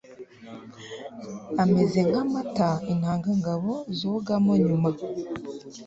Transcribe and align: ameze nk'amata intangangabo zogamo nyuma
ameze 1.63 1.99
nk'amata 2.07 2.69
intangangabo 2.91 3.71
zogamo 3.99 4.51
nyuma 4.65 4.89